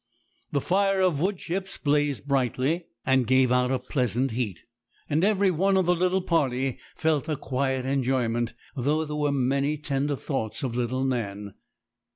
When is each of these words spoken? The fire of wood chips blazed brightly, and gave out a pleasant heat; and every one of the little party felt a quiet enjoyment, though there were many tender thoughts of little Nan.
The 0.51 0.61
fire 0.61 0.99
of 0.99 1.19
wood 1.19 1.37
chips 1.37 1.77
blazed 1.77 2.27
brightly, 2.27 2.87
and 3.05 3.27
gave 3.27 3.51
out 3.51 3.69
a 3.71 3.77
pleasant 3.77 4.31
heat; 4.31 4.63
and 5.07 5.23
every 5.23 5.51
one 5.51 5.77
of 5.77 5.85
the 5.85 5.93
little 5.93 6.23
party 6.23 6.79
felt 6.95 7.29
a 7.29 7.37
quiet 7.37 7.85
enjoyment, 7.85 8.55
though 8.75 9.05
there 9.05 9.15
were 9.15 9.31
many 9.31 9.77
tender 9.77 10.15
thoughts 10.15 10.63
of 10.63 10.75
little 10.75 11.03
Nan. 11.05 11.53